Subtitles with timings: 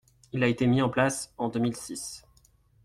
[0.33, 2.23] Il a été mis en place en deux mille six.